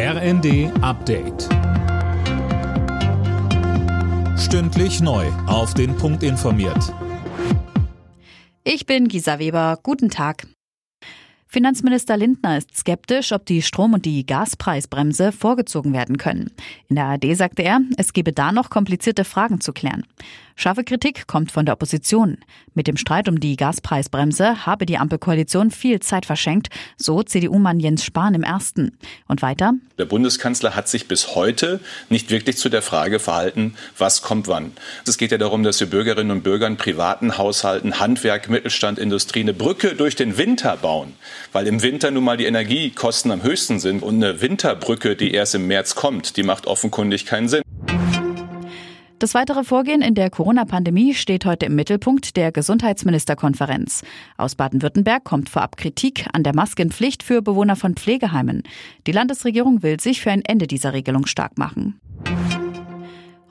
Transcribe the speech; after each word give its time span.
RND 0.00 0.70
Update. 0.80 1.48
Stündlich 4.38 5.00
neu. 5.00 5.26
Auf 5.48 5.74
den 5.74 5.96
Punkt 5.96 6.22
informiert. 6.22 6.94
Ich 8.62 8.86
bin 8.86 9.08
Gisa 9.08 9.40
Weber. 9.40 9.80
Guten 9.82 10.08
Tag. 10.08 10.46
Finanzminister 11.48 12.16
Lindner 12.16 12.58
ist 12.58 12.76
skeptisch, 12.76 13.32
ob 13.32 13.44
die 13.46 13.60
Strom- 13.60 13.94
und 13.94 14.04
die 14.04 14.24
Gaspreisbremse 14.24 15.32
vorgezogen 15.32 15.92
werden 15.92 16.16
können. 16.16 16.52
In 16.86 16.94
der 16.94 17.06
ARD 17.06 17.34
sagte 17.34 17.62
er, 17.64 17.80
es 17.96 18.12
gebe 18.12 18.32
da 18.32 18.52
noch 18.52 18.70
komplizierte 18.70 19.24
Fragen 19.24 19.60
zu 19.60 19.72
klären. 19.72 20.04
Scharfe 20.60 20.82
Kritik 20.82 21.28
kommt 21.28 21.52
von 21.52 21.66
der 21.66 21.74
Opposition. 21.74 22.38
Mit 22.74 22.88
dem 22.88 22.96
Streit 22.96 23.28
um 23.28 23.38
die 23.38 23.54
Gaspreisbremse 23.54 24.66
habe 24.66 24.86
die 24.86 24.98
Ampelkoalition 24.98 25.70
viel 25.70 26.00
Zeit 26.00 26.26
verschenkt, 26.26 26.66
so 26.96 27.22
CDU-Mann 27.22 27.78
Jens 27.78 28.04
Spahn 28.04 28.34
im 28.34 28.42
ersten. 28.42 28.98
Und 29.28 29.40
weiter? 29.40 29.74
Der 29.98 30.04
Bundeskanzler 30.06 30.74
hat 30.74 30.88
sich 30.88 31.06
bis 31.06 31.36
heute 31.36 31.78
nicht 32.08 32.30
wirklich 32.30 32.56
zu 32.56 32.70
der 32.70 32.82
Frage 32.82 33.20
verhalten, 33.20 33.76
was 33.98 34.22
kommt 34.22 34.48
wann. 34.48 34.72
Es 35.06 35.16
geht 35.16 35.30
ja 35.30 35.38
darum, 35.38 35.62
dass 35.62 35.78
wir 35.78 35.86
Bürgerinnen 35.86 36.32
und 36.32 36.42
Bürgern, 36.42 36.76
privaten 36.76 37.38
Haushalten, 37.38 38.00
Handwerk, 38.00 38.50
Mittelstand, 38.50 38.98
Industrie 38.98 39.42
eine 39.42 39.54
Brücke 39.54 39.94
durch 39.94 40.16
den 40.16 40.38
Winter 40.38 40.76
bauen. 40.76 41.14
Weil 41.52 41.68
im 41.68 41.84
Winter 41.84 42.10
nun 42.10 42.24
mal 42.24 42.36
die 42.36 42.46
Energiekosten 42.46 43.30
am 43.30 43.44
höchsten 43.44 43.78
sind 43.78 44.02
und 44.02 44.16
eine 44.16 44.40
Winterbrücke, 44.40 45.14
die 45.14 45.32
erst 45.34 45.54
im 45.54 45.68
März 45.68 45.94
kommt, 45.94 46.36
die 46.36 46.42
macht 46.42 46.66
offenkundig 46.66 47.26
keinen 47.26 47.48
Sinn. 47.48 47.62
Das 49.18 49.34
weitere 49.34 49.64
Vorgehen 49.64 50.00
in 50.00 50.14
der 50.14 50.30
Corona-Pandemie 50.30 51.12
steht 51.12 51.44
heute 51.44 51.66
im 51.66 51.74
Mittelpunkt 51.74 52.36
der 52.36 52.52
Gesundheitsministerkonferenz. 52.52 54.04
Aus 54.36 54.54
Baden-Württemberg 54.54 55.24
kommt 55.24 55.48
vorab 55.48 55.76
Kritik 55.76 56.26
an 56.32 56.44
der 56.44 56.54
Maskenpflicht 56.54 57.24
für 57.24 57.42
Bewohner 57.42 57.74
von 57.74 57.94
Pflegeheimen. 57.94 58.62
Die 59.08 59.12
Landesregierung 59.12 59.82
will 59.82 59.98
sich 59.98 60.20
für 60.20 60.30
ein 60.30 60.44
Ende 60.44 60.68
dieser 60.68 60.92
Regelung 60.92 61.26
stark 61.26 61.58
machen. 61.58 61.98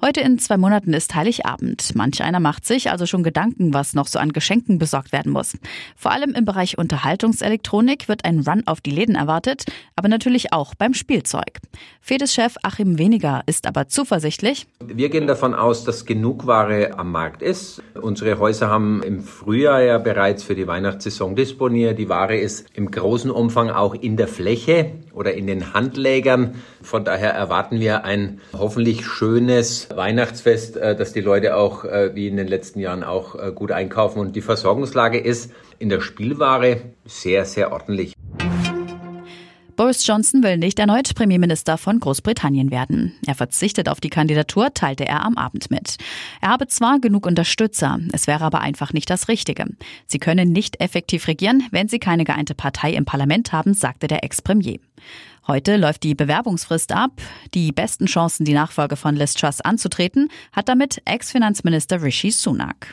Heute 0.07 0.21
in 0.21 0.39
zwei 0.39 0.55
Monaten 0.55 0.93
ist 0.93 1.15
Heiligabend. 1.15 1.93
Manch 1.93 2.23
einer 2.23 2.39
macht 2.39 2.65
sich 2.65 2.91
also 2.91 3.05
schon 3.05 3.23
Gedanken, 3.23 3.73
was 3.73 3.93
noch 3.93 4.07
so 4.07 4.19
an 4.19 4.31
Geschenken 4.31 4.77
besorgt 4.77 5.11
werden 5.11 5.33
muss. 5.33 5.57
Vor 5.97 6.11
allem 6.11 6.29
im 6.33 6.45
Bereich 6.45 6.77
Unterhaltungselektronik 6.77 8.07
wird 8.07 8.23
ein 8.23 8.39
Run 8.39 8.63
auf 8.67 8.79
die 8.79 8.91
Läden 8.91 9.15
erwartet, 9.15 9.65
aber 9.97 10.07
natürlich 10.07 10.53
auch 10.53 10.75
beim 10.75 10.93
Spielzeug. 10.93 11.57
Fedes-Chef 11.99 12.55
Achim 12.63 12.97
Weniger 12.97 13.41
ist 13.47 13.67
aber 13.67 13.89
zuversichtlich. 13.89 14.65
Wir 14.81 15.09
gehen 15.09 15.27
davon 15.27 15.53
aus, 15.53 15.83
dass 15.83 16.05
genug 16.05 16.47
Ware 16.47 16.97
am 16.97 17.11
Markt 17.11 17.41
ist. 17.41 17.83
Unsere 18.01 18.39
Häuser 18.39 18.69
haben 18.69 19.03
im 19.03 19.21
Frühjahr 19.21 19.81
ja 19.81 19.97
bereits 19.97 20.41
für 20.41 20.55
die 20.55 20.67
Weihnachtssaison 20.67 21.35
disponiert. 21.35 21.99
Die 21.99 22.07
Ware 22.07 22.37
ist 22.37 22.67
im 22.75 22.91
großen 22.91 23.29
Umfang 23.29 23.69
auch 23.69 23.93
in 23.93 24.15
der 24.15 24.29
Fläche 24.29 24.93
oder 25.11 25.33
in 25.33 25.47
den 25.47 25.73
Handlägern. 25.73 26.55
Von 26.81 27.03
daher 27.03 27.33
erwarten 27.33 27.81
wir 27.81 28.05
ein 28.05 28.39
hoffentlich 28.53 29.05
schönes 29.05 29.89
Weihnachtsfest, 29.97 30.77
äh, 30.77 30.95
dass 30.95 31.11
die 31.11 31.19
Leute 31.19 31.57
auch 31.57 31.83
äh, 31.83 32.15
wie 32.15 32.27
in 32.27 32.37
den 32.37 32.47
letzten 32.47 32.79
Jahren 32.79 33.03
auch 33.03 33.35
äh, 33.35 33.51
gut 33.51 33.71
einkaufen. 33.73 34.19
Und 34.19 34.35
die 34.37 34.41
Versorgungslage 34.41 35.17
ist 35.19 35.51
in 35.79 35.89
der 35.89 35.99
Spielware 35.99 36.81
sehr, 37.05 37.43
sehr 37.43 37.73
ordentlich. 37.73 38.13
Boris 39.75 40.07
Johnson 40.07 40.41
will 40.41 40.57
nicht 40.57 40.79
erneut 40.79 41.13
Premierminister 41.13 41.77
von 41.77 41.99
Großbritannien 41.99 42.71
werden. 42.71 43.13
Er 43.27 43.35
verzichtet 43.35 43.89
auf 43.89 43.99
die 43.99 44.09
Kandidatur, 44.09 44.73
teilte 44.73 45.05
er 45.05 45.23
am 45.23 45.37
Abend 45.37 45.69
mit. 45.69 45.97
Er 46.41 46.49
habe 46.49 46.67
zwar 46.67 46.99
genug 46.99 47.27
Unterstützer, 47.27 47.99
es 48.11 48.25
wäre 48.25 48.43
aber 48.43 48.61
einfach 48.61 48.91
nicht 48.91 49.07
das 49.07 49.27
Richtige. 49.27 49.65
Sie 50.07 50.17
können 50.17 50.51
nicht 50.51 50.81
effektiv 50.81 51.27
regieren, 51.27 51.63
wenn 51.69 51.89
sie 51.89 51.99
keine 51.99 52.23
geeinte 52.23 52.55
Partei 52.55 52.93
im 52.93 53.05
Parlament 53.05 53.51
haben, 53.51 53.75
sagte 53.75 54.07
der 54.07 54.23
Ex-Premier. 54.23 54.79
Heute 55.47 55.77
läuft 55.77 56.03
die 56.03 56.13
Bewerbungsfrist 56.13 56.91
ab. 56.91 57.11
Die 57.53 57.71
besten 57.71 58.05
Chancen, 58.05 58.43
die 58.43 58.53
Nachfolge 58.53 58.97
von 58.97 59.15
Liz 59.15 59.33
Truss 59.33 59.61
anzutreten, 59.61 60.29
hat 60.51 60.67
damit 60.67 61.01
Ex-Finanzminister 61.05 62.01
Rishi 62.01 62.31
Sunak. 62.31 62.91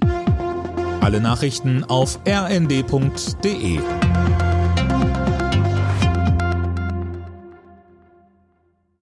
Alle 1.01 1.21
Nachrichten 1.21 1.83
auf 1.85 2.21
rnd.de 2.27 3.81